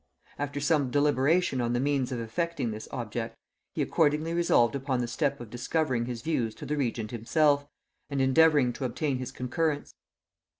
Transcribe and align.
After 0.39 0.59
some 0.59 0.89
deliberation 0.89 1.61
on 1.61 1.73
the 1.73 1.79
means 1.79 2.11
of 2.11 2.19
effecting 2.19 2.71
this 2.71 2.87
object, 2.91 3.37
he 3.75 3.83
accordingly 3.83 4.33
resolved 4.33 4.73
upon 4.73 4.99
the 4.99 5.07
step 5.07 5.39
of 5.39 5.51
discovering 5.51 6.05
his 6.07 6.23
views 6.23 6.55
to 6.55 6.65
the 6.65 6.75
regent 6.75 7.11
himself, 7.11 7.67
and 8.09 8.19
endeavouring 8.19 8.73
to 8.73 8.85
obtain 8.85 9.19
his 9.19 9.31
concurrence. 9.31 9.93